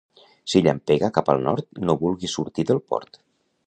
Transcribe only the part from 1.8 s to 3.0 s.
no vulguis sortir del